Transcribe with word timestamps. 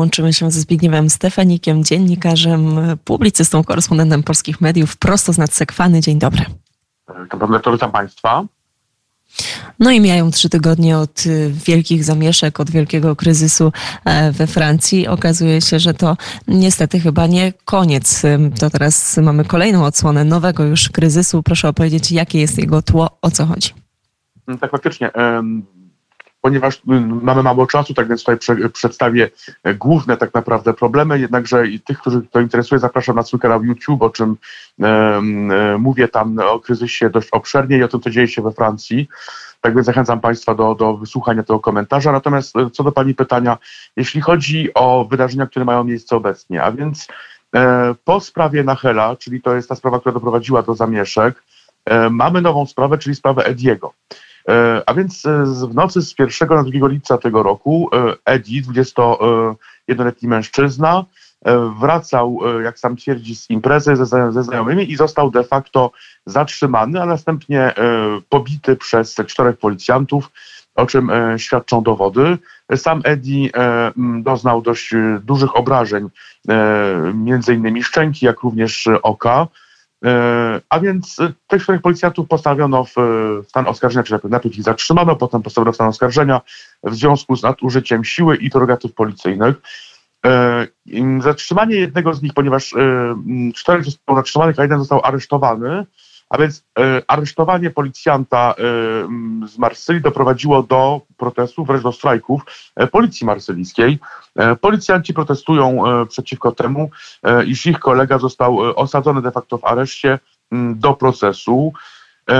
Łączymy 0.00 0.32
się 0.32 0.50
ze 0.50 0.60
Zbigniewem 0.60 1.10
Stefanikiem, 1.10 1.84
dziennikarzem, 1.84 2.78
publicystą, 3.04 3.64
korespondentem 3.64 4.22
polskich 4.22 4.60
mediów, 4.60 4.96
prosto 4.96 5.32
z 5.32 5.38
nadsekwany. 5.38 6.00
Dzień 6.00 6.18
dobry. 6.18 6.44
Dobry 7.30 7.58
wieczór, 7.58 7.72
witam 7.72 7.92
Państwa. 7.92 8.44
No 9.78 9.90
i 9.90 10.00
mijają 10.00 10.30
trzy 10.30 10.48
tygodnie 10.48 10.98
od 10.98 11.26
y, 11.26 11.52
wielkich 11.66 12.04
zamieszek, 12.04 12.60
od 12.60 12.70
wielkiego 12.70 13.16
kryzysu 13.16 13.72
e, 14.04 14.32
we 14.32 14.46
Francji. 14.46 15.08
Okazuje 15.08 15.60
się, 15.60 15.78
że 15.78 15.94
to 15.94 16.16
niestety 16.48 17.00
chyba 17.00 17.26
nie 17.26 17.52
koniec. 17.64 18.22
To 18.60 18.70
teraz 18.70 19.16
mamy 19.16 19.44
kolejną 19.44 19.84
odsłonę 19.84 20.24
nowego 20.24 20.64
już 20.64 20.88
kryzysu. 20.88 21.42
Proszę 21.42 21.68
opowiedzieć, 21.68 22.12
jakie 22.12 22.40
jest 22.40 22.58
jego 22.58 22.82
tło, 22.82 23.18
o 23.22 23.30
co 23.30 23.46
chodzi. 23.46 23.70
Tak, 24.60 24.70
faktycznie 24.70 25.10
ponieważ 26.40 26.76
y, 26.76 26.80
mamy 27.22 27.42
mało 27.42 27.66
czasu, 27.66 27.94
tak 27.94 28.08
więc 28.08 28.20
tutaj 28.20 28.38
prze, 28.38 28.68
przedstawię 28.68 29.30
e, 29.64 29.74
główne 29.74 30.16
tak 30.16 30.34
naprawdę 30.34 30.74
problemy, 30.74 31.20
jednakże 31.20 31.66
i 31.66 31.80
tych, 31.80 31.98
których 31.98 32.30
to 32.30 32.40
interesuje, 32.40 32.78
zapraszam 32.78 33.16
na 33.16 33.22
swój 33.22 33.40
kanał 33.40 33.64
YouTube, 33.64 34.02
o 34.02 34.10
czym 34.10 34.36
e, 34.82 35.20
mówię 35.78 36.08
tam 36.08 36.38
o 36.38 36.60
kryzysie 36.60 37.10
dość 37.10 37.28
obszernie 37.32 37.78
i 37.78 37.82
o 37.82 37.88
tym, 37.88 38.00
co 38.00 38.10
dzieje 38.10 38.28
się 38.28 38.42
we 38.42 38.52
Francji. 38.52 39.08
Tak 39.60 39.74
więc 39.74 39.86
zachęcam 39.86 40.20
Państwa 40.20 40.54
do, 40.54 40.74
do 40.74 40.96
wysłuchania 40.96 41.42
tego 41.42 41.60
komentarza. 41.60 42.12
Natomiast 42.12 42.56
e, 42.56 42.70
co 42.70 42.84
do 42.84 42.92
Pani 42.92 43.14
pytania, 43.14 43.58
jeśli 43.96 44.20
chodzi 44.20 44.74
o 44.74 45.04
wydarzenia, 45.10 45.46
które 45.46 45.64
mają 45.64 45.84
miejsce 45.84 46.16
obecnie, 46.16 46.62
a 46.62 46.72
więc 46.72 47.08
e, 47.56 47.94
po 48.04 48.20
sprawie 48.20 48.64
Nachela, 48.64 49.16
czyli 49.16 49.42
to 49.42 49.54
jest 49.54 49.68
ta 49.68 49.74
sprawa, 49.74 50.00
która 50.00 50.12
doprowadziła 50.12 50.62
do 50.62 50.74
zamieszek, 50.74 51.42
e, 51.84 52.10
mamy 52.10 52.42
nową 52.42 52.66
sprawę, 52.66 52.98
czyli 52.98 53.16
sprawę 53.16 53.44
Ediego. 53.44 53.92
E, 54.48 54.82
a 54.86 54.94
więc 54.94 55.26
e, 55.26 55.44
w 55.68 55.74
nocy 55.74 56.02
z 56.02 56.14
1 56.18 56.48
na 56.48 56.64
2 56.64 56.88
lipca 56.88 57.18
tego 57.18 57.42
roku 57.42 57.90
e, 57.92 58.14
Edi, 58.24 58.62
21-letni 58.62 60.28
mężczyzna, 60.28 61.04
wracał, 61.80 62.40
jak 62.64 62.78
sam 62.78 62.96
twierdzi, 62.96 63.36
z 63.36 63.50
imprezy 63.50 63.96
ze, 63.96 64.32
ze 64.32 64.42
znajomymi 64.42 64.92
i 64.92 64.96
został 64.96 65.30
de 65.30 65.44
facto 65.44 65.90
zatrzymany, 66.26 67.02
a 67.02 67.06
następnie 67.06 67.74
pobity 68.28 68.76
przez 68.76 69.14
czterech 69.14 69.58
policjantów, 69.58 70.30
o 70.74 70.86
czym 70.86 71.10
świadczą 71.36 71.82
dowody. 71.82 72.38
Sam 72.76 73.00
Eddie 73.04 73.50
doznał 74.22 74.62
dość 74.62 74.94
dużych 75.22 75.56
obrażeń, 75.56 76.08
między 77.14 77.54
innymi 77.54 77.82
szczęki, 77.82 78.26
jak 78.26 78.40
również 78.40 78.88
oka. 79.02 79.46
E, 80.04 80.60
a 80.68 80.80
więc 80.80 81.20
e, 81.20 81.32
tych 81.46 81.62
czterech 81.62 81.82
policjantów 81.82 82.28
postawiono 82.28 82.84
w 82.84 82.94
stan 83.48 83.66
oskarżenia, 83.66 84.02
czy 84.02 84.18
najpierw 84.28 84.56
ich 84.56 84.62
zatrzymano, 84.62 85.16
potem 85.16 85.42
postawiono 85.42 85.72
w 85.72 85.74
stan 85.74 85.88
oskarżenia 85.88 86.40
w 86.82 86.94
związku 86.94 87.36
z 87.36 87.42
nadużyciem 87.42 88.04
siły 88.04 88.36
i 88.36 88.44
interrogatyw 88.44 88.94
policyjnych. 88.94 89.56
E, 90.26 90.66
zatrzymanie 91.20 91.76
jednego 91.76 92.14
z 92.14 92.22
nich, 92.22 92.34
ponieważ 92.34 92.74
czterech 93.54 93.84
zostało 93.84 94.18
zatrzymanych, 94.18 94.58
a 94.58 94.62
jeden 94.62 94.78
został 94.78 95.00
aresztowany, 95.04 95.86
a 96.30 96.38
więc 96.38 96.64
e, 96.78 97.02
aresztowanie 97.08 97.70
policjanta 97.70 98.54
e, 98.58 98.62
z 99.48 99.58
Marsylii 99.58 100.02
doprowadziło 100.02 100.62
do 100.62 101.00
protestów, 101.16 101.66
wręcz 101.66 101.82
do 101.82 101.92
strajków 101.92 102.42
e, 102.76 102.86
policji 102.86 103.26
marsylijskiej. 103.26 103.98
Policjanci 104.60 105.14
protestują 105.14 105.82
przeciwko 106.08 106.52
temu, 106.52 106.90
iż 107.46 107.66
ich 107.66 107.78
kolega 107.78 108.18
został 108.18 108.58
osadzony 108.58 109.22
de 109.22 109.30
facto 109.30 109.58
w 109.58 109.64
areszcie 109.64 110.18
do 110.74 110.94
procesu. 110.94 111.72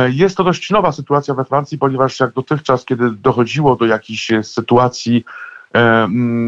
Jest 0.08 0.36
to 0.36 0.44
dość 0.44 0.70
nowa 0.70 0.92
sytuacja 0.92 1.34
we 1.34 1.44
Francji, 1.44 1.78
ponieważ 1.78 2.20
jak 2.20 2.32
dotychczas, 2.32 2.84
kiedy 2.84 3.10
dochodziło 3.10 3.76
do 3.76 3.86
jakichś 3.86 4.32
sytuacji 4.42 5.24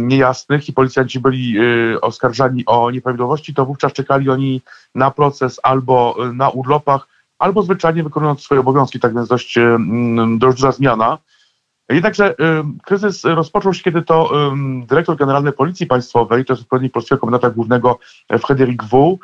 niejasnych 0.02 0.68
i 0.68 0.72
policjanci 0.72 1.20
byli 1.20 1.56
oskarżani 2.00 2.66
o 2.66 2.90
nieprawidłowości, 2.90 3.54
to 3.54 3.66
wówczas 3.66 3.92
czekali 3.92 4.30
oni 4.30 4.62
na 4.94 5.10
proces 5.10 5.60
albo 5.62 6.16
na 6.32 6.48
urlopach, 6.48 7.11
albo 7.42 7.62
zwyczajnie 7.62 8.02
wykonując 8.02 8.40
swoje 8.40 8.60
obowiązki, 8.60 9.00
tak 9.00 9.14
więc 9.14 9.28
dość, 9.28 9.58
dość 10.38 10.56
duża 10.56 10.72
zmiana. 10.72 11.18
Jednakże 11.88 12.34
kryzys 12.84 13.24
rozpoczął 13.24 13.74
się, 13.74 13.82
kiedy 13.82 14.02
to 14.02 14.30
dyrektor 14.86 15.16
generalny 15.16 15.52
Policji 15.52 15.86
Państwowej, 15.86 16.44
to 16.44 16.52
jest 16.52 16.62
odpowiednik 16.62 16.92
polskiego 16.92 17.20
komendanta 17.20 17.50
głównego 17.50 17.98
e, 18.28 18.38
Frédéric 18.38 18.82
W., 18.82 19.18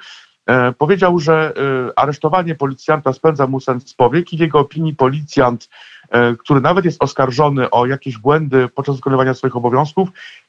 powiedział, 0.78 1.18
że 1.18 1.52
aresztowanie 1.96 2.54
policjanta 2.54 3.12
spędza 3.12 3.46
mu 3.46 3.60
sens 3.60 3.94
powiek 3.94 4.32
i 4.32 4.36
w 4.36 4.40
jego 4.40 4.58
opinii 4.58 4.96
policjant 4.96 5.68
E, 6.10 6.36
który 6.36 6.60
nawet 6.60 6.84
jest 6.84 7.02
oskarżony 7.02 7.70
o 7.70 7.86
jakieś 7.86 8.18
błędy 8.18 8.68
podczas 8.74 8.96
wykonywania 8.96 9.34
swoich 9.34 9.56
obowiązków, 9.56 10.08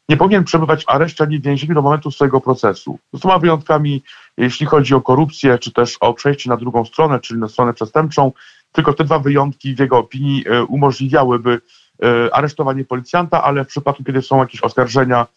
nie 0.10 0.18
powinien 0.18 0.44
przebywać 0.44 0.86
w 0.86 0.90
areszcie 0.90 1.24
ani 1.24 1.40
w 1.40 1.44
więzieniu 1.44 1.74
do 1.74 1.82
momentu 1.82 2.12
swojego 2.12 2.42
procesu. 2.42 3.00
Z 3.14 3.20
dwoma 3.20 3.40
wyjątkami, 3.40 4.04
jeśli 4.38 4.66
chodzi 4.66 4.96
o 4.96 5.02
korupcję, 5.02 5.58
czy 5.58 5.72
też 5.72 5.98
o 6.00 6.14
przejście 6.14 6.50
na 6.50 6.58
drugą 6.58 6.86
stronę, 6.86 7.20
czyli 7.20 7.40
na 7.40 7.48
stronę 7.48 7.74
przestępczą, 7.74 8.32
tylko 8.72 8.94
te 8.94 9.04
dwa 9.04 9.20
wyjątki 9.20 9.76
w 9.76 9.80
jego 9.80 9.98
opinii 9.98 10.46
e, 10.48 10.64
umożliwiałyby 10.64 11.62
e, 12.04 12.36
aresztowanie 12.36 12.86
policjanta, 12.86 13.44
ale 13.44 13.66
w 13.66 13.68
przypadku, 13.68 14.04
kiedy 14.04 14.22
są 14.22 14.38
jakieś 14.38 14.62
oskarżenia 14.62 15.28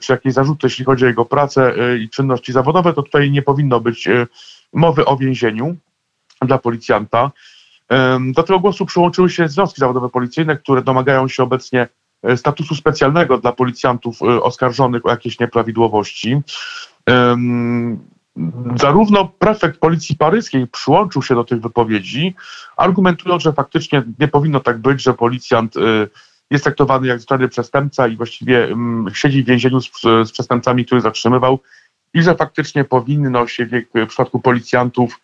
czy 0.00 0.12
jakieś 0.12 0.34
zarzuty, 0.34 0.66
jeśli 0.66 0.84
chodzi 0.84 1.04
o 1.04 1.08
jego 1.08 1.24
pracę 1.24 1.74
i 2.00 2.08
czynności 2.08 2.52
zawodowe, 2.52 2.94
to 2.94 3.02
tutaj 3.02 3.30
nie 3.30 3.42
powinno 3.42 3.80
być 3.80 4.08
mowy 4.72 5.04
o 5.04 5.16
więzieniu 5.16 5.76
dla 6.42 6.58
policjanta. 6.58 7.30
Do 8.34 8.42
tego 8.42 8.60
głosu 8.60 8.86
przyłączyły 8.86 9.30
się 9.30 9.48
związki 9.48 9.80
zawodowe 9.80 10.08
policyjne, 10.08 10.56
które 10.56 10.82
domagają 10.82 11.28
się 11.28 11.42
obecnie 11.42 11.88
e, 12.22 12.36
statusu 12.36 12.74
specjalnego 12.74 13.38
dla 13.38 13.52
policjantów 13.52 14.22
e, 14.22 14.42
oskarżonych 14.42 15.06
o 15.06 15.10
jakieś 15.10 15.40
nieprawidłowości. 15.40 16.40
Zarówno 18.76 19.32
prefekt 19.38 19.80
policji 19.80 20.16
paryskiej 20.16 20.66
przyłączył 20.66 21.22
się 21.22 21.34
do 21.34 21.44
tych 21.44 21.60
wypowiedzi, 21.60 22.34
argumentując, 22.76 23.42
że 23.42 23.52
faktycznie 23.52 24.02
nie 24.18 24.28
powinno 24.28 24.60
tak 24.60 24.78
być, 24.78 25.02
że 25.02 25.14
policjant 25.14 25.76
e, 25.76 25.80
jest 26.50 26.64
traktowany 26.64 27.06
jak 27.06 27.18
zwyczajny 27.18 27.48
przestępca 27.48 28.08
i 28.08 28.16
właściwie 28.16 28.68
siedzi 29.12 29.42
w 29.42 29.46
więzieniu 29.46 29.80
z, 29.80 29.90
z 30.02 30.32
przestępcami, 30.32 30.84
których 30.84 31.02
zatrzymywał 31.02 31.58
i 32.14 32.22
że 32.22 32.34
faktycznie 32.34 32.84
powinno 32.84 33.46
się 33.46 33.66
w 33.66 34.06
przypadku 34.06 34.40
policjantów 34.40 35.20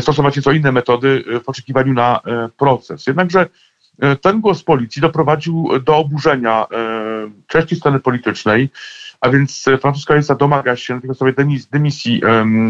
stosować 0.00 0.36
nieco 0.36 0.52
inne 0.52 0.72
metody 0.72 1.24
e, 1.36 1.40
w 1.40 1.48
oczekiwaniu 1.48 1.92
na 1.92 2.20
e, 2.20 2.48
proces. 2.56 3.06
Jednakże 3.06 3.48
e, 3.98 4.16
ten 4.16 4.40
głos 4.40 4.62
policji 4.62 5.02
doprowadził 5.02 5.68
do 5.84 5.96
oburzenia 5.96 6.66
części 7.46 7.76
sceny 7.76 8.00
politycznej, 8.00 8.70
a 9.20 9.28
więc 9.30 9.64
francuska 9.80 10.14
lista 10.14 10.34
domaga 10.34 10.76
się 10.76 10.94
natychmiastowej 10.94 11.34
dymisji 11.72 12.22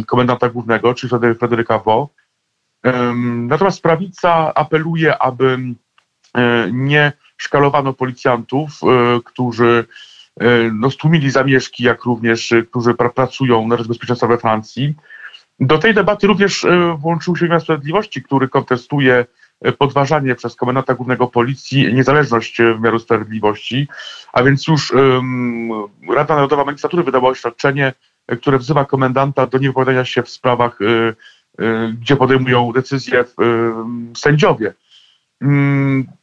komendanta 0.06 0.48
głównego, 0.48 0.94
czyli 0.94 1.10
Fryderyka 1.38 1.78
Wo. 1.78 2.08
Natomiast 3.24 3.82
prawica 3.82 4.54
apeluje, 4.54 5.18
aby 5.18 5.58
nie 6.72 7.12
szkalowano 7.40 7.92
policjantów, 7.92 8.70
którzy 9.24 9.84
no, 10.72 10.90
stłumili 10.90 11.30
zamieszki, 11.30 11.84
jak 11.84 12.04
również 12.04 12.54
którzy 12.70 12.94
pracują 12.94 13.68
na 13.68 13.76
rzecz 13.76 13.88
bezpieczeństwa 13.88 14.26
we 14.26 14.38
Francji. 14.38 14.94
Do 15.60 15.78
tej 15.78 15.94
debaty 15.94 16.26
również 16.26 16.64
e, 16.64 16.96
włączył 16.98 17.36
się 17.36 17.46
wymiar 17.46 17.60
sprawiedliwości, 17.60 18.22
który 18.22 18.48
kontestuje 18.48 19.26
e, 19.60 19.72
podważanie 19.72 20.34
przez 20.34 20.56
komendanta 20.56 20.94
głównego 20.94 21.26
policji 21.26 21.94
niezależność 21.94 22.60
e, 22.60 22.74
wymiaru 22.74 22.98
sprawiedliwości, 22.98 23.88
a 24.32 24.42
więc 24.42 24.66
już 24.66 24.90
um, 24.90 25.70
Rada 26.08 26.34
Narodowa 26.34 26.64
Magistratury 26.64 27.02
wydała 27.02 27.28
oświadczenie, 27.28 27.92
które 28.40 28.58
wzywa 28.58 28.84
komendanta 28.84 29.46
do 29.46 29.58
niewypowiadania 29.58 30.04
się 30.04 30.22
w 30.22 30.28
sprawach, 30.28 30.80
y, 30.80 30.84
y, 31.60 31.94
gdzie 32.00 32.16
podejmują 32.16 32.72
decyzje 32.72 33.20
y, 33.20 33.24
sędziowie. 34.16 34.74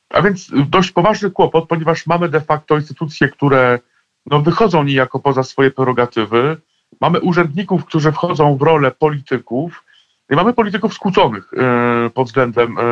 A 0.10 0.22
więc 0.22 0.52
dość 0.70 0.92
poważny 0.92 1.32
kłopot, 1.32 1.68
ponieważ 1.68 2.08
mamy 2.08 2.30
de 2.30 2.42
facto 2.42 2.76
instytucje, 2.76 3.30
które 3.30 3.80
no, 4.26 4.40
wychodzą 4.42 4.84
niejako 4.84 5.20
poza 5.20 5.44
swoje 5.44 5.72
prerogatywy, 5.72 6.58
mamy 7.02 7.20
urzędników, 7.20 7.86
którzy 7.86 8.12
wchodzą 8.12 8.58
w 8.58 8.62
rolę 8.62 8.92
polityków 8.92 9.84
i 10.30 10.36
mamy 10.36 10.54
polityków 10.54 10.94
skłóconych 10.94 11.52
e, 11.54 12.10
pod 12.10 12.28
względem 12.28 12.78
e, 12.80 12.84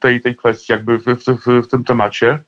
tej, 0.00 0.20
tej 0.20 0.36
kwestii, 0.36 0.72
jakby 0.72 0.98
w, 0.98 1.04
w, 1.04 1.64
w 1.64 1.68
tym 1.68 1.84
temacie. 1.84 2.38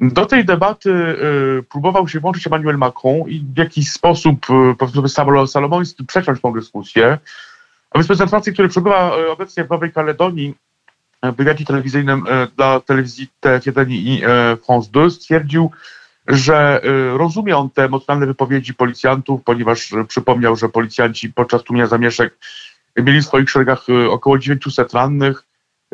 Do 0.00 0.26
tej 0.26 0.44
debaty 0.44 0.92
e, 0.92 1.62
próbował 1.62 2.08
się 2.08 2.20
włączyć 2.20 2.46
Emmanuel 2.46 2.78
Macron 2.78 3.28
i 3.28 3.46
w 3.54 3.58
jakiś 3.58 3.92
sposób, 3.92 4.46
powiedzmy, 4.78 5.08
salomoński 5.46 6.04
przeciąć 6.04 6.40
tą 6.40 6.52
dyskusję. 6.52 7.18
A 7.90 7.98
więc 7.98 8.06
prezydent 8.06 8.30
Francji, 8.30 8.52
który 8.52 8.68
przebywa 8.68 9.12
obecnie 9.30 9.64
w 9.64 9.70
Nowej 9.70 9.92
Kaledonii, 9.92 10.54
w 11.32 11.36
wywiadzie 11.36 11.64
telewizyjnym 11.64 12.24
dla 12.56 12.80
telewizji 12.80 13.28
TF1 13.42 13.86
i 13.90 14.22
France 14.66 14.90
2 14.92 15.10
stwierdził, 15.10 15.70
że 16.28 16.80
rozumie 17.16 17.56
on 17.56 17.70
te 17.70 17.84
emocjonalne 17.84 18.26
wypowiedzi 18.26 18.74
policjantów, 18.74 19.40
ponieważ 19.44 19.94
przypomniał, 20.08 20.56
że 20.56 20.68
policjanci 20.68 21.32
podczas 21.32 21.62
tłumienia 21.62 21.86
zamieszek 21.86 22.38
mieli 22.96 23.20
w 23.20 23.26
swoich 23.26 23.50
szeregach 23.50 23.86
około 24.10 24.38
900 24.38 24.94
rannych. 24.94 25.42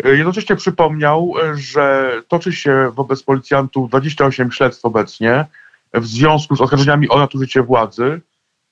Jednocześnie 0.04 0.56
przypomniał, 0.56 1.34
że 1.54 2.12
toczy 2.28 2.52
się 2.52 2.90
wobec 2.94 3.22
policjantów 3.22 3.88
28 3.88 4.52
śledztw 4.52 4.84
obecnie 4.84 5.46
w 5.94 6.06
związku 6.06 6.56
z 6.56 6.60
oskarżeniami 6.60 7.08
o 7.08 7.18
nadużycie 7.18 7.62
władzy 7.62 8.20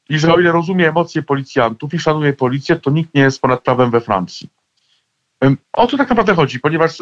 i 0.09 0.19
że 0.19 0.35
o 0.35 0.41
ile 0.41 0.53
rozumie 0.53 0.89
emocje 0.89 1.23
policjantów 1.23 1.95
i 1.95 1.99
szanuje 1.99 2.33
policję, 2.33 2.77
to 2.77 2.91
nikt 2.91 3.15
nie 3.15 3.23
jest 3.23 3.41
ponad 3.41 3.63
prawem 3.63 3.91
we 3.91 4.01
Francji. 4.01 4.49
O 5.73 5.87
co 5.87 5.97
tak 5.97 6.09
naprawdę 6.09 6.35
chodzi? 6.35 6.61
Ponieważ 6.61 6.99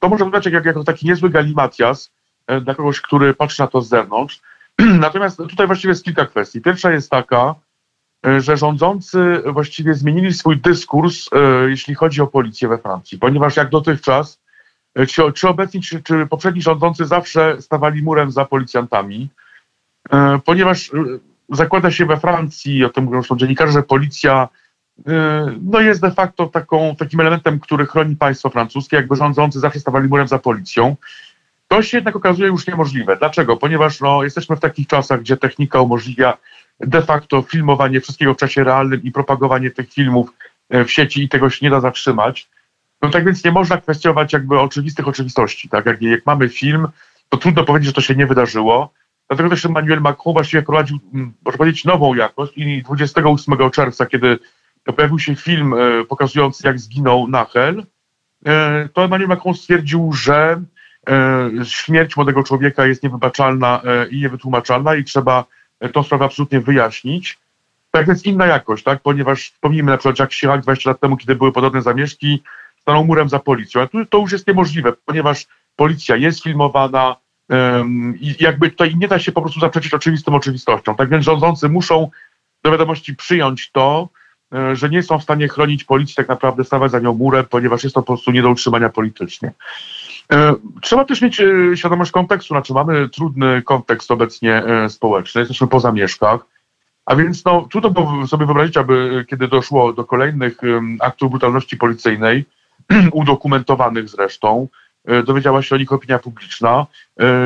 to 0.00 0.08
może 0.08 0.24
wyglądać 0.24 0.46
jak, 0.46 0.64
taki 0.86 1.06
niezły 1.06 1.30
galimatias 1.30 2.10
dla 2.62 2.74
kogoś, 2.74 3.00
który 3.00 3.34
patrzy 3.34 3.62
na 3.62 3.66
to 3.66 3.82
z 3.82 3.88
zewnątrz. 3.88 4.40
Natomiast 4.78 5.36
tutaj 5.36 5.66
właściwie 5.66 5.90
jest 5.90 6.04
kilka 6.04 6.26
kwestii. 6.26 6.60
Pierwsza 6.60 6.92
jest 6.92 7.10
taka, 7.10 7.54
E, 8.26 8.40
że 8.40 8.56
rządzący 8.56 9.42
właściwie 9.52 9.94
zmienili 9.94 10.34
swój 10.34 10.56
dyskurs, 10.56 11.28
jeśli 11.68 11.94
chodzi 11.94 12.20
o 12.20 12.26
policję 12.26 12.68
we 12.68 12.78
Francji, 12.78 13.18
ponieważ 13.18 13.56
jak 13.56 13.70
dotychczas, 13.70 14.40
czy, 15.08 15.32
czy 15.32 15.48
obecni, 15.48 15.82
czy, 15.82 16.02
czy 16.02 16.26
poprzedni 16.26 16.62
rządzący 16.62 17.06
zawsze 17.06 17.62
stawali 17.62 18.02
murem 18.02 18.30
za 18.30 18.44
policjantami, 18.44 19.28
ponieważ 20.44 20.90
zakłada 21.48 21.90
się 21.90 22.06
we 22.06 22.16
Francji, 22.16 22.84
o 22.84 22.88
tym 22.88 23.04
mówią 23.04 23.22
dziennikarze, 23.36 23.72
że 23.72 23.82
policja 23.82 24.48
no 25.62 25.80
jest 25.80 26.00
de 26.00 26.10
facto 26.10 26.46
taką, 26.46 26.96
takim 26.96 27.20
elementem, 27.20 27.60
który 27.60 27.86
chroni 27.86 28.16
państwo 28.16 28.50
francuskie, 28.50 28.96
jakby 28.96 29.16
rządzący 29.16 29.60
zawsze 29.60 29.80
stawali 29.80 30.08
murem 30.08 30.28
za 30.28 30.38
policją. 30.38 30.96
To 31.68 31.82
się 31.82 31.96
jednak 31.96 32.16
okazuje 32.16 32.48
już 32.48 32.66
niemożliwe. 32.66 33.16
Dlaczego? 33.16 33.56
Ponieważ 33.56 34.00
no, 34.00 34.24
jesteśmy 34.24 34.56
w 34.56 34.60
takich 34.60 34.86
czasach, 34.86 35.20
gdzie 35.20 35.36
technika 35.36 35.80
umożliwia 35.80 36.38
de 36.80 37.02
facto 37.02 37.42
filmowanie 37.42 38.00
wszystkiego 38.00 38.34
w 38.34 38.36
czasie 38.36 38.64
realnym 38.64 39.02
i 39.02 39.12
propagowanie 39.12 39.70
tych 39.70 39.92
filmów 39.92 40.32
e, 40.70 40.84
w 40.84 40.92
sieci 40.92 41.22
i 41.22 41.28
tego 41.28 41.50
się 41.50 41.66
nie 41.66 41.70
da 41.70 41.80
zatrzymać. 41.80 42.48
No 43.02 43.10
tak 43.10 43.24
więc 43.24 43.44
nie 43.44 43.50
można 43.50 43.76
kwestionować 43.76 44.32
jakby 44.32 44.60
oczywistych 44.60 45.08
oczywistości. 45.08 45.68
Tak? 45.68 45.86
Jak, 45.86 46.02
jak 46.02 46.26
mamy 46.26 46.48
film, 46.48 46.88
to 47.28 47.36
trudno 47.36 47.64
powiedzieć, 47.64 47.86
że 47.86 47.92
to 47.92 48.00
się 48.00 48.14
nie 48.14 48.26
wydarzyło. 48.26 48.92
Dlatego 49.28 49.50
też 49.50 49.66
Emmanuel 49.66 50.00
Macron 50.00 50.34
właściwie 50.34 50.62
prowadził, 50.62 50.98
mm, 51.14 51.32
można 51.44 51.58
powiedzieć, 51.58 51.84
nową 51.84 52.14
jakość 52.14 52.52
i 52.56 52.82
28 52.82 53.70
czerwca, 53.70 54.06
kiedy 54.06 54.38
pojawił 54.92 55.18
się 55.18 55.36
film 55.36 55.74
e, 55.74 56.04
pokazujący, 56.04 56.66
jak 56.66 56.78
zginął 56.78 57.28
Nachel, 57.28 57.86
e, 58.46 58.88
to 58.94 59.04
Emmanuel 59.04 59.28
Macron 59.28 59.54
stwierdził, 59.54 60.12
że 60.12 60.62
śmierć 61.64 62.16
młodego 62.16 62.42
człowieka 62.42 62.86
jest 62.86 63.02
niewybaczalna 63.02 63.82
i 64.10 64.20
niewytłumaczalna 64.20 64.94
i 64.94 65.04
trzeba 65.04 65.44
tą 65.92 66.02
sprawę 66.02 66.24
absolutnie 66.24 66.60
wyjaśnić. 66.60 67.38
Tak 67.90 68.06
więc 68.06 68.24
inna 68.24 68.46
jakość, 68.46 68.84
tak? 68.84 69.02
Ponieważ 69.02 69.50
wspomnijmy 69.50 69.90
na 69.92 69.98
przykład 69.98 70.18
jak 70.18 70.32
Chirac 70.32 70.62
20 70.62 70.90
lat 70.90 71.00
temu, 71.00 71.16
kiedy 71.16 71.34
były 71.34 71.52
podobne 71.52 71.82
zamieszki, 71.82 72.42
stanął 72.80 73.04
murem 73.04 73.28
za 73.28 73.38
policją. 73.38 73.82
A 73.82 73.86
tu 73.86 74.06
to 74.06 74.18
już 74.18 74.32
jest 74.32 74.46
niemożliwe, 74.46 74.92
ponieważ 75.04 75.46
policja 75.76 76.16
jest 76.16 76.42
filmowana 76.42 77.16
um, 77.48 78.14
i 78.20 78.34
jakby 78.40 78.70
tutaj 78.70 78.96
nie 78.96 79.08
da 79.08 79.18
się 79.18 79.32
po 79.32 79.42
prostu 79.42 79.60
zaprzeczyć 79.60 79.94
oczywistym 79.94 80.34
oczywistościom. 80.34 80.96
Tak 80.96 81.08
więc 81.08 81.24
rządzący 81.24 81.68
muszą 81.68 82.10
do 82.62 82.70
wiadomości 82.70 83.16
przyjąć 83.16 83.70
to, 83.70 84.08
e, 84.08 84.27
że 84.72 84.88
nie 84.88 85.02
są 85.02 85.18
w 85.18 85.22
stanie 85.22 85.48
chronić 85.48 85.84
policji, 85.84 86.14
tak 86.14 86.28
naprawdę 86.28 86.64
stawać 86.64 86.90
za 86.90 86.98
nią 86.98 87.14
murem, 87.14 87.44
ponieważ 87.50 87.82
jest 87.84 87.94
to 87.94 88.02
po 88.02 88.06
prostu 88.06 88.30
nie 88.30 88.42
do 88.42 88.50
utrzymania 88.50 88.88
politycznie. 88.88 89.52
E, 90.32 90.54
trzeba 90.82 91.04
też 91.04 91.22
mieć 91.22 91.40
e, 91.40 91.76
świadomość 91.76 92.10
kontekstu, 92.10 92.54
znaczy 92.54 92.72
mamy 92.72 93.08
trudny 93.08 93.62
kontekst 93.62 94.10
obecnie 94.10 94.64
e, 94.64 94.90
społeczny, 94.90 95.40
jesteśmy 95.40 95.66
po 95.66 95.80
zamieszkach, 95.80 96.40
a 97.06 97.16
więc 97.16 97.44
no, 97.44 97.68
trudno 97.70 98.26
sobie 98.26 98.46
wyobrazić, 98.46 98.76
aby 98.76 99.24
kiedy 99.28 99.48
doszło 99.48 99.92
do 99.92 100.04
kolejnych 100.04 100.58
aktów 101.00 101.30
brutalności 101.30 101.76
policyjnej, 101.76 102.44
udokumentowanych 103.12 104.08
zresztą, 104.08 104.68
dowiedziała 105.24 105.62
się 105.62 105.74
o 105.74 105.78
nich 105.78 105.92
opinia 105.92 106.18
publiczna, 106.18 106.86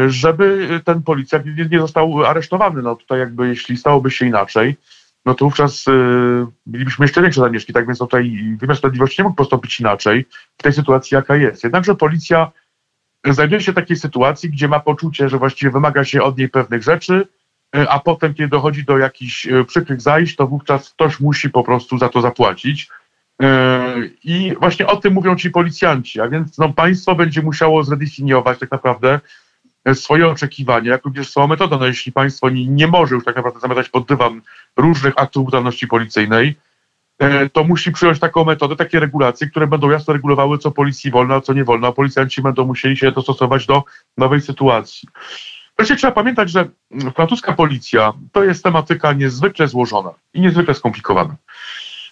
żeby 0.07 0.69
ten 0.85 1.03
policjant 1.03 1.47
nie 1.71 1.81
został 1.81 2.25
aresztowany. 2.25 2.83
No 2.83 2.97
tutaj 2.97 3.19
jakby 3.19 3.49
jeśli 3.49 3.77
stałoby 3.77 4.11
się 4.11 4.27
inaczej, 4.27 4.77
no 5.27 5.35
to 5.35 5.45
wówczas 5.45 5.85
mielibyśmy 6.67 7.05
jeszcze 7.05 7.23
większe 7.23 7.41
zamieszki, 7.41 7.73
tak 7.73 7.87
więc 7.87 7.99
tutaj 7.99 8.57
wymiar 8.61 8.77
sprawiedliwości 8.77 9.23
nie 9.23 9.25
mógł 9.25 9.37
postąpić 9.37 9.81
inaczej 9.81 10.27
w 10.59 10.63
tej 10.63 10.73
sytuacji, 10.73 11.15
jaka 11.15 11.37
jest. 11.37 11.65
Jednakże 11.65 11.95
policja 11.95 12.53
znajduje 13.31 13.61
się 13.61 13.73
w 13.73 13.75
takiej 13.75 13.97
sytuacji, 13.97 14.51
gdzie 14.51 14.69
ma 14.69 14.81
poczucie, 14.81 15.29
że 15.29 15.39
właściwie 15.39 15.73
wymaga 15.73 16.05
się 16.05 16.23
od 16.23 16.39
niej 16.39 16.49
pewnych 16.49 16.83
rzeczy, 16.83 17.29
e, 17.77 17.91
a 17.91 18.01
potem, 18.01 18.35
kiedy 18.35 18.49
dochodzi 18.49 18.85
do 18.85 18.99
jakichś 18.99 19.47
e, 19.47 19.65
przykrych 19.65 20.01
zajść, 20.01 20.37
to 20.37 20.47
wówczas 20.47 20.91
ktoś 20.91 21.21
musi 21.21 21.51
po 21.51 21.65
prostu 21.65 21.99
za 21.99 22.09
to 22.09 22.21
zapłacić. 22.21 22.89
E, 23.43 23.95
I 24.25 24.55
właśnie 24.61 24.87
o 24.87 24.97
tym 24.97 25.13
mówią 25.13 25.37
ci 25.37 25.51
policjanci, 25.51 26.21
a 26.21 26.29
więc 26.29 26.59
no, 26.59 26.73
państwo 26.73 27.15
będzie 27.15 27.43
musiało 27.43 27.85
zredefiniować 27.85 28.59
tak 28.59 28.71
naprawdę 28.71 29.21
swoje 29.95 30.29
oczekiwania, 30.29 30.91
jak 30.91 31.05
również 31.05 31.31
swoją 31.31 31.47
metodę. 31.47 31.77
No, 31.81 31.87
jeśli 31.87 32.13
państwo 32.13 32.51
nie, 32.51 32.67
nie 32.67 32.87
może 32.87 33.15
już 33.15 33.25
tak 33.25 33.37
naprawdę 33.37 33.61
zamiatać 33.61 33.89
pod 33.89 34.07
dywan 34.07 34.41
różnych 34.83 35.15
aktów 35.17 35.45
brutalności 35.45 35.87
policyjnej, 35.87 36.57
E, 37.23 37.49
to 37.51 37.65
musi 37.65 37.93
przyjąć 37.93 38.19
taką 38.19 38.45
metodę, 38.45 38.77
takie 38.77 39.01
regulacje, 39.01 39.47
które 39.47 39.67
będą 39.67 39.91
jasno 39.91 40.13
regulowały, 40.13 40.59
co 40.59 40.71
policji 40.71 41.11
wolno, 41.11 41.35
a 41.35 41.41
co 41.41 41.53
nie 41.53 41.65
wolno, 41.65 41.89
a 41.89 41.93
policjanci 41.93 42.43
będą 42.43 42.65
musieli 42.65 42.97
się 42.97 43.13
dostosować 43.13 43.67
do 43.67 43.85
nowej 44.19 44.41
sytuacji. 44.41 45.09
Wreszcie 45.77 45.97
trzeba 45.97 46.13
pamiętać, 46.13 46.51
że 46.51 46.69
francuska 47.15 47.53
policja 47.53 48.13
to 48.33 48.45
jest 48.45 48.65
tematyka 48.65 49.13
niezwykle 49.13 49.69
złożona 49.69 50.11
i 50.35 50.41
niezwykle 50.41 50.75
skomplikowana. 50.75 51.37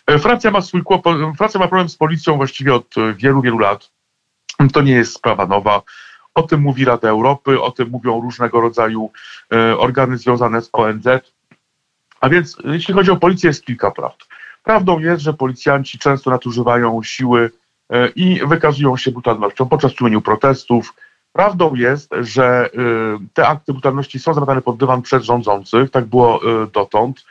E, 0.07 0.19
Francja 0.19 0.51
ma 0.51 0.61
swój 0.61 0.83
kłopot, 0.83 1.17
Francja 1.39 1.61
ma 1.61 1.69
problem 1.69 1.89
z 1.89 1.97
policją 1.97 2.37
właściwie 2.37 2.75
od 2.75 2.95
wielu, 3.17 3.43
wielu 3.43 3.59
lat. 3.59 3.91
To 4.73 4.83
nie 4.83 4.93
jest 4.93 5.15
sprawa 5.15 5.47
nowa. 5.47 5.83
O 6.35 6.43
tym 6.43 6.61
mówi 6.61 6.85
Rada 6.85 7.09
Europy, 7.09 7.61
o 7.61 7.71
tym 7.71 7.89
mówią 7.89 8.21
różnego 8.21 8.61
rodzaju 8.61 9.11
e, 9.53 9.79
organy 9.79 10.19
związane 10.19 10.63
z 10.63 10.71
ONZ. 10.73 11.07
A 12.21 12.29
więc 12.29 12.57
jeśli 12.65 12.95
chodzi 12.95 13.11
o 13.11 13.17
policję, 13.17 13.49
jest 13.49 13.67
kilka 13.67 13.91
prawd. 13.91 14.27
Prawdą 14.63 14.99
jest, 14.99 15.23
że 15.23 15.35
policjanci 15.35 15.99
często 15.99 16.31
nadużywają 16.31 17.03
siły 17.03 17.51
e, 17.91 18.09
i 18.09 18.41
wykazują 18.47 18.97
się 18.97 19.11
brutalnością 19.11 19.69
podczas 19.69 19.95
tłumieniu 19.95 20.21
protestów. 20.21 20.95
Prawdą 21.33 21.75
jest, 21.75 22.11
że 22.21 22.45
e, 22.45 22.71
te 23.35 23.49
akty 23.49 23.73
brutalności 23.73 24.19
są 24.19 24.35
zamiatane 24.35 24.63
pod 24.63 24.77
dywan 24.77 25.03
przez 25.03 25.25
rządzących, 25.25 25.91
tak 25.91 26.05
było 26.05 26.41
e, 26.63 26.67
dotąd, 26.67 27.25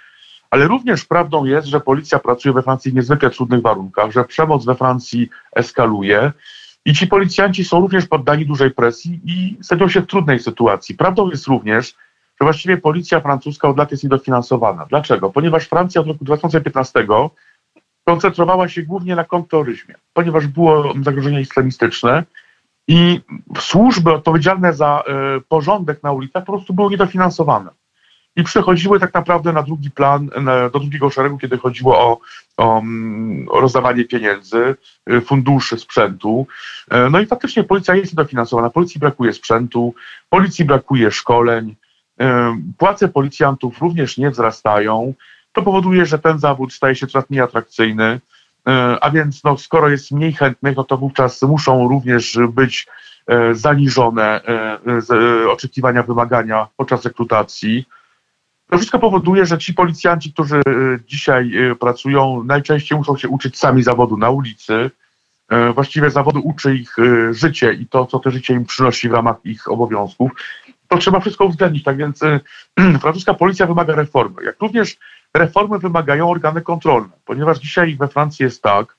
ale 0.50 0.68
również 0.68 1.06
prawdą 1.06 1.46
jest, 1.46 1.68
że 1.68 1.80
policja 1.80 2.20
pracuje 2.20 2.54
we 2.54 2.62
Francji 2.62 2.92
w 2.92 2.96
niezwykle 2.96 3.30
trudnych 3.30 3.62
warunkach, 3.62 4.12
że 4.12 4.24
przemoc 4.24 4.66
we 4.66 4.76
Francji 4.76 5.30
eskaluje 5.56 6.32
i 6.86 6.94
ci 6.94 7.08
policjanci 7.08 7.64
są 7.64 7.82
również 7.82 8.06
poddani 8.06 8.46
dużej 8.46 8.72
presji 8.72 9.20
i 9.26 9.58
znajdują 9.60 9.90
się 9.90 10.02
w 10.02 10.08
trudnej 10.08 10.40
sytuacji. 10.40 10.96
Prawdą 10.96 11.30
jest 11.30 11.48
również, 11.48 11.96
że 12.40 12.46
właściwie 12.46 12.78
policja 12.78 13.20
francuska 13.20 13.68
od 13.68 13.78
lat 13.78 13.92
jest 13.92 14.04
niedofinansowana. 14.04 14.86
Dlaczego? 14.86 15.30
Ponieważ 15.30 15.68
Francja 15.68 16.02
od 16.02 16.08
roku 16.08 16.26
2015 16.26 17.08
koncentrowała 18.06 18.68
się 18.68 18.84
głównie 18.84 19.16
na 19.16 19.24
kontrterroryzmie, 19.24 19.96
ponieważ 20.14 20.48
było 20.48 20.94
zagrożenie 21.04 21.42
islamistyczne 21.42 22.24
i 22.88 23.22
służby 23.60 24.14
odpowiedzialne 24.14 24.74
za 24.74 25.04
y, 25.38 25.42
porządek 25.42 26.04
na 26.04 26.12
ulicach 26.12 26.46
po 26.46 26.52
prostu 26.52 26.74
były 26.74 26.92
niedofinansowane. 26.92 27.70
I 28.36 28.44
przechodziły 28.44 29.00
tak 29.00 29.14
naprawdę 29.14 29.54
na 29.54 29.64
drugi 29.64 29.92
plan, 29.92 30.30
na, 30.42 30.70
do 30.70 30.80
drugiego 30.80 31.10
szeregu, 31.10 31.38
kiedy 31.38 31.58
chodziło 31.58 32.00
o, 32.00 32.20
o, 32.58 32.80
mm, 32.80 33.48
o 33.50 33.60
rozdawanie 33.60 34.06
pieniędzy, 34.06 34.76
y, 35.12 35.22
funduszy, 35.22 35.78
sprzętu. 35.78 36.48
Y, 36.94 37.10
no 37.10 37.20
i 37.20 37.26
faktycznie 37.26 37.64
policja 37.64 37.96
jest 37.96 38.14
niedofinansowana. 38.14 38.70
Policji 38.70 39.00
brakuje 39.00 39.34
sprzętu, 39.34 39.94
policji 40.30 40.66
brakuje 40.66 41.12
szkoleń, 41.12 41.76
Płace 42.78 43.08
policjantów 43.08 43.82
również 43.82 44.18
nie 44.18 44.32
wzrastają. 44.32 45.14
To 45.54 45.62
powoduje, 45.62 46.06
że 46.06 46.20
ten 46.20 46.40
zawód 46.40 46.74
staje 46.74 46.96
się 46.96 47.08
coraz 47.08 47.30
mniej 47.30 47.42
atrakcyjny. 47.42 48.20
A 49.02 49.10
więc 49.10 49.44
no, 49.44 49.58
skoro 49.58 49.90
jest 49.90 50.12
mniej 50.12 50.34
chętnych, 50.34 50.76
no 50.76 50.84
to 50.84 50.98
wówczas 50.98 51.42
muszą 51.42 51.88
również 51.88 52.38
być 52.50 52.88
e, 53.28 53.56
zaniżone 53.56 54.42
e, 54.44 54.80
e, 55.44 55.52
oczekiwania, 55.52 56.04
wymagania 56.04 56.68
podczas 56.78 57.06
rekrutacji. 57.06 57.86
To 58.70 58.78
wszystko 58.78 59.00
powoduje, 59.00 59.46
że 59.46 59.58
ci 59.58 59.74
policjanci, 59.74 60.34
którzy 60.34 60.62
dzisiaj 61.06 61.52
pracują, 61.80 62.44
najczęściej 62.44 62.98
muszą 62.98 63.18
się 63.18 63.30
uczyć 63.30 63.58
sami 63.58 63.84
zawodu 63.84 64.18
na 64.18 64.30
ulicy. 64.30 64.92
Właściwie 65.74 66.10
zawodu 66.10 66.40
uczy 66.40 66.76
ich 66.76 66.96
życie 67.32 67.74
i 67.74 67.88
to, 67.88 68.06
co 68.06 68.20
to 68.20 68.32
życie 68.32 68.54
im 68.54 68.66
przynosi 68.66 69.10
w 69.10 69.14
ramach 69.14 69.36
ich 69.44 69.72
obowiązków 69.72 70.32
to 70.90 70.98
trzeba 70.98 71.20
wszystko 71.20 71.46
uwzględnić. 71.46 71.84
Tak 71.84 71.98
więc 71.98 72.24
y, 72.24 72.40
francuska 73.02 73.34
policja 73.34 73.66
wymaga 73.66 73.96
reformy. 73.96 74.44
Jak 74.44 74.60
również 74.60 74.98
reformy 75.34 75.80
wymagają 75.80 76.30
organy 76.30 76.62
kontrolne, 76.62 77.10
ponieważ 77.26 77.60
dzisiaj 77.60 77.96
we 77.96 78.08
Francji 78.08 78.44
jest 78.44 78.64
tak, 78.64 78.96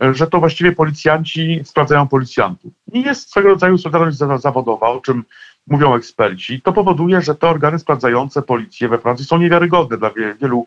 że 0.00 0.26
to 0.26 0.40
właściwie 0.40 0.72
policjanci 0.72 1.60
sprawdzają 1.64 2.08
policjantów. 2.08 2.72
I 2.92 3.02
jest 3.02 3.30
swego 3.30 3.48
rodzaju 3.48 3.78
solidarność 3.78 4.18
zawodowa, 4.42 4.88
o 4.88 5.00
czym 5.00 5.24
mówią 5.66 5.94
eksperci. 5.94 6.60
To 6.60 6.72
powoduje, 6.72 7.22
że 7.22 7.34
te 7.34 7.48
organy 7.48 7.78
sprawdzające 7.78 8.42
policję 8.42 8.88
we 8.88 8.98
Francji 8.98 9.26
są 9.26 9.38
niewiarygodne 9.38 9.98
dla 9.98 10.10
wielu 10.40 10.66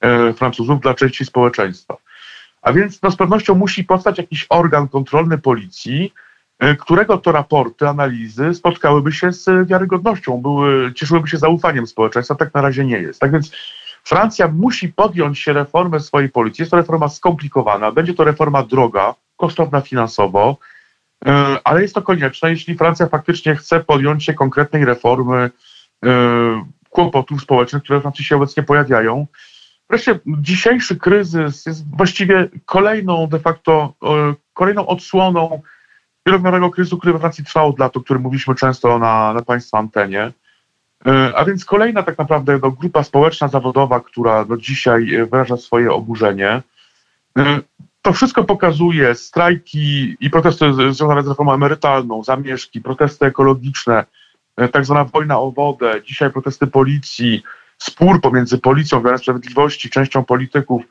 e, 0.00 0.32
Francuzów, 0.32 0.80
dla 0.80 0.94
części 0.94 1.24
społeczeństwa. 1.24 1.96
A 2.62 2.72
więc 2.72 3.02
no, 3.02 3.10
z 3.10 3.16
pewnością 3.16 3.54
musi 3.54 3.84
powstać 3.84 4.18
jakiś 4.18 4.46
organ 4.48 4.88
kontrolny 4.88 5.38
policji, 5.38 6.12
którego 6.78 7.18
to 7.18 7.32
raporty, 7.32 7.88
analizy 7.88 8.54
spotkałyby 8.54 9.12
się 9.12 9.32
z 9.32 9.68
wiarygodnością, 9.68 10.36
były, 10.36 10.92
cieszyłyby 10.94 11.28
się 11.28 11.38
zaufaniem 11.38 11.86
społeczeństwa, 11.86 12.34
tak 12.34 12.54
na 12.54 12.62
razie 12.62 12.84
nie 12.84 12.98
jest. 12.98 13.20
Tak 13.20 13.32
więc 13.32 13.50
Francja 14.04 14.48
musi 14.48 14.88
podjąć 14.88 15.38
się 15.38 15.52
reformy 15.52 16.00
swojej 16.00 16.28
policji. 16.28 16.62
Jest 16.62 16.70
to 16.70 16.76
reforma 16.76 17.08
skomplikowana, 17.08 17.92
będzie 17.92 18.14
to 18.14 18.24
reforma 18.24 18.62
droga, 18.62 19.14
kosztowna 19.36 19.80
finansowo, 19.80 20.56
e, 21.26 21.58
ale 21.64 21.82
jest 21.82 21.94
to 21.94 22.02
konieczne, 22.02 22.50
jeśli 22.50 22.74
Francja 22.74 23.06
faktycznie 23.06 23.56
chce 23.56 23.80
podjąć 23.80 24.24
się 24.24 24.34
konkretnej 24.34 24.84
reformy 24.84 25.50
e, 26.04 26.10
kłopotów 26.90 27.42
społecznych, 27.42 27.82
które 27.82 27.98
w 27.98 28.02
Francji 28.02 28.24
się 28.24 28.36
obecnie 28.36 28.62
pojawiają. 28.62 29.26
Wreszcie 29.90 30.18
dzisiejszy 30.26 30.96
kryzys 30.96 31.66
jest 31.66 31.96
właściwie 31.96 32.48
kolejną 32.64 33.26
de 33.26 33.40
facto, 33.40 33.94
e, 34.02 34.34
kolejną 34.54 34.86
odsłoną 34.86 35.62
wielowymiarowego 36.28 36.70
kryzysu, 36.70 36.98
który 36.98 37.12
we 37.12 37.18
Francji 37.18 37.44
trwał 37.44 37.68
od 37.68 37.78
lat, 37.78 37.96
o 37.96 38.00
którym 38.00 38.22
mówiliśmy 38.22 38.54
często 38.54 38.98
na, 38.98 39.32
na 39.32 39.42
Państwa 39.42 39.78
antenie. 39.78 40.32
E, 41.06 41.32
a 41.36 41.44
więc 41.44 41.64
kolejna 41.64 42.02
tak 42.02 42.18
naprawdę 42.18 42.58
no, 42.62 42.70
grupa 42.70 43.02
społeczna, 43.02 43.48
zawodowa, 43.48 44.00
która 44.00 44.44
do 44.44 44.56
dzisiaj 44.56 45.14
e, 45.14 45.26
wyraża 45.26 45.56
swoje 45.56 45.92
oburzenie. 45.92 46.62
E, 47.38 47.60
to 48.02 48.12
wszystko 48.12 48.44
pokazuje 48.44 49.14
strajki 49.14 50.16
i 50.20 50.30
protesty 50.30 50.72
związane 50.74 51.22
z 51.22 51.28
reformą 51.28 51.54
emerytalną, 51.54 52.24
zamieszki, 52.24 52.80
protesty 52.80 53.26
ekologiczne, 53.26 54.04
tak 54.72 54.84
zwana 54.84 55.04
wojna 55.04 55.40
o 55.40 55.50
wodę, 55.50 56.02
dzisiaj 56.04 56.30
protesty 56.30 56.66
policji, 56.66 57.42
spór 57.78 58.20
pomiędzy 58.20 58.58
policją, 58.58 58.98
wymiarem 58.98 59.18
sprawiedliwości, 59.18 59.90
częścią 59.90 60.24
polityków. 60.24 60.82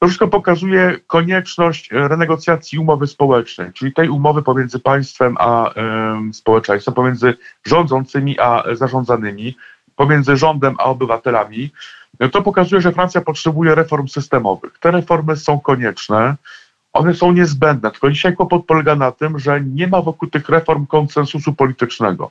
To 0.00 0.06
wszystko 0.06 0.28
pokazuje 0.28 0.98
konieczność 1.06 1.90
renegocjacji 1.92 2.78
umowy 2.78 3.06
społecznej, 3.06 3.72
czyli 3.72 3.92
tej 3.92 4.08
umowy 4.08 4.42
pomiędzy 4.42 4.78
państwem 4.78 5.36
a 5.38 5.70
y, 6.30 6.32
społeczeństwem, 6.32 6.94
pomiędzy 6.94 7.34
rządzącymi 7.66 8.40
a 8.40 8.62
zarządzanymi, 8.72 9.56
pomiędzy 9.96 10.36
rządem 10.36 10.74
a 10.78 10.84
obywatelami. 10.84 11.70
To 12.32 12.42
pokazuje, 12.42 12.80
że 12.80 12.92
Francja 12.92 13.20
potrzebuje 13.20 13.74
reform 13.74 14.08
systemowych. 14.08 14.78
Te 14.78 14.90
reformy 14.90 15.36
są 15.36 15.60
konieczne, 15.60 16.36
one 16.92 17.14
są 17.14 17.32
niezbędne, 17.32 17.90
tylko 17.90 18.10
dzisiaj 18.10 18.34
kłopot 18.36 18.66
polega 18.66 18.94
na 18.94 19.12
tym, 19.12 19.38
że 19.38 19.60
nie 19.60 19.86
ma 19.86 20.02
wokół 20.02 20.28
tych 20.28 20.48
reform 20.48 20.86
konsensusu 20.86 21.52
politycznego. 21.52 22.30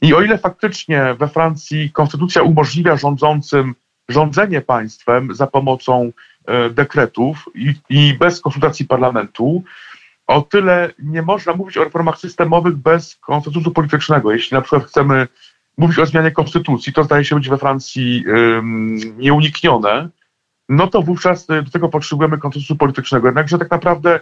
I 0.00 0.14
o 0.14 0.22
ile 0.22 0.38
faktycznie 0.38 1.14
we 1.18 1.28
Francji 1.28 1.90
konstytucja 1.90 2.42
umożliwia 2.42 2.96
rządzącym 2.96 3.74
rządzenie 4.08 4.60
państwem 4.60 5.34
za 5.34 5.46
pomocą 5.46 6.12
E, 6.46 6.70
dekretów 6.70 7.48
i, 7.54 7.74
i 7.88 8.14
bez 8.14 8.40
konsultacji 8.40 8.86
parlamentu, 8.86 9.62
o 10.26 10.42
tyle 10.42 10.90
nie 10.98 11.22
można 11.22 11.54
mówić 11.54 11.76
o 11.76 11.84
reformach 11.84 12.18
systemowych 12.18 12.76
bez 12.76 13.16
konsensusu 13.16 13.70
politycznego. 13.70 14.32
Jeśli 14.32 14.54
na 14.54 14.60
przykład 14.60 14.84
chcemy 14.84 15.28
mówić 15.78 15.98
o 15.98 16.06
zmianie 16.06 16.30
konstytucji, 16.30 16.92
to 16.92 17.04
zdaje 17.04 17.24
się 17.24 17.36
być 17.36 17.48
we 17.48 17.58
Francji 17.58 18.24
um, 18.26 18.98
nieuniknione, 19.18 20.08
no 20.68 20.86
to 20.86 21.02
wówczas 21.02 21.46
do 21.46 21.70
tego 21.72 21.88
potrzebujemy 21.88 22.38
konsensusu 22.38 22.76
politycznego. 22.76 23.28
Jednakże 23.28 23.58
tak 23.58 23.70
naprawdę 23.70 24.20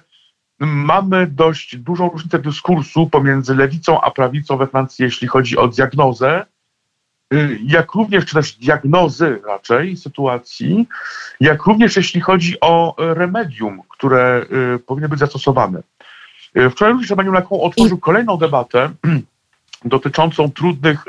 mamy 0.60 1.26
dość 1.26 1.76
dużą 1.76 2.08
różnicę 2.10 2.38
dyskursu 2.38 3.06
pomiędzy 3.06 3.54
lewicą 3.54 4.00
a 4.00 4.10
prawicą 4.10 4.56
we 4.56 4.66
Francji, 4.66 5.02
jeśli 5.02 5.28
chodzi 5.28 5.56
o 5.58 5.68
diagnozę 5.68 6.46
jak 7.66 7.92
również, 7.92 8.26
czy 8.26 8.34
też 8.34 8.52
diagnozy 8.52 9.40
raczej 9.46 9.96
sytuacji, 9.96 10.88
jak 11.40 11.66
również 11.66 11.96
jeśli 11.96 12.20
chodzi 12.20 12.56
o 12.60 12.94
remedium, 12.98 13.82
które 13.88 14.46
y, 14.74 14.78
powinny 14.78 15.08
być 15.08 15.18
zastosowane. 15.18 15.82
Y, 16.56 16.70
wczoraj 16.70 16.92
również 16.92 17.10
Emmanuel 17.10 17.34
Macron 17.34 17.60
otworzył 17.62 17.98
kolejną 17.98 18.36
debatę 18.36 18.90
dotyczącą 19.84 20.50
trudnych, 20.50 21.04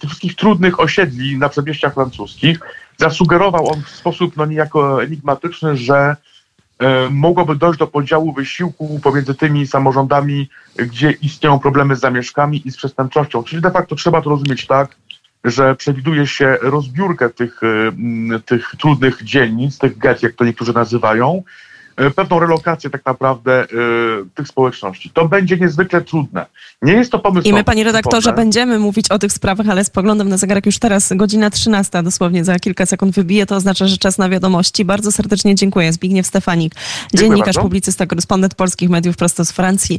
tych 0.00 0.10
wszystkich 0.10 0.34
trudnych 0.34 0.80
osiedli 0.80 1.38
na 1.38 1.48
przedmieściach 1.48 1.94
francuskich. 1.94 2.60
Zasugerował 2.96 3.72
on 3.72 3.82
w 3.82 3.88
sposób 3.88 4.36
no, 4.36 4.46
niejako 4.46 5.02
enigmatyczny, 5.02 5.76
że 5.76 6.16
mogłoby 7.10 7.56
dojść 7.56 7.78
do 7.78 7.86
podziału 7.86 8.32
wysiłku 8.32 9.00
pomiędzy 9.02 9.34
tymi 9.34 9.66
samorządami, 9.66 10.48
gdzie 10.76 11.10
istnieją 11.10 11.58
problemy 11.58 11.96
z 11.96 12.00
zamieszkami 12.00 12.62
i 12.64 12.70
z 12.70 12.76
przestępczością. 12.76 13.42
Czyli 13.42 13.62
de 13.62 13.70
facto 13.70 13.96
trzeba 13.96 14.22
to 14.22 14.30
rozumieć 14.30 14.66
tak, 14.66 14.96
że 15.44 15.76
przewiduje 15.76 16.26
się 16.26 16.58
rozbiórkę 16.62 17.30
tych, 17.30 17.60
e, 17.62 18.40
tych 18.40 18.74
trudnych 18.78 19.22
dzielnic, 19.24 19.78
tych 19.78 19.98
get, 19.98 20.22
jak 20.22 20.32
to 20.32 20.44
niektórzy 20.44 20.72
nazywają, 20.72 21.42
E, 21.42 21.69
pewną 22.16 22.40
relokację 22.40 22.90
tak 22.90 23.06
naprawdę 23.06 23.64
y, 23.64 23.66
tych 24.34 24.48
społeczności. 24.48 25.10
To 25.10 25.28
będzie 25.28 25.56
niezwykle 25.56 26.00
trudne. 26.00 26.46
Nie 26.82 26.92
jest 26.92 27.12
to 27.12 27.18
pomysł. 27.18 27.48
I 27.48 27.52
my, 27.52 27.64
panie 27.64 27.84
redaktorze, 27.84 28.32
będziemy 28.32 28.78
mówić 28.78 29.10
o 29.10 29.18
tych 29.18 29.32
sprawach, 29.32 29.68
ale 29.68 29.84
spoglądam 29.84 30.28
na 30.28 30.36
zegarek 30.36 30.66
już 30.66 30.78
teraz, 30.78 31.12
godzina 31.16 31.50
13, 31.50 32.02
dosłownie 32.02 32.44
za 32.44 32.58
kilka 32.58 32.86
sekund 32.86 33.14
wybije, 33.14 33.46
to 33.46 33.56
oznacza, 33.56 33.86
że 33.86 33.98
czas 33.98 34.18
na 34.18 34.28
wiadomości. 34.28 34.84
Bardzo 34.84 35.12
serdecznie 35.12 35.54
dziękuję. 35.54 35.92
Zbigniew 35.92 36.26
Stefanik, 36.26 36.74
dziennikarz, 37.14 37.56
publicysta, 37.56 38.06
korespondent 38.06 38.54
polskich 38.54 38.90
mediów 38.90 39.16
prosto 39.16 39.44
z 39.44 39.52
Francji. 39.52 39.98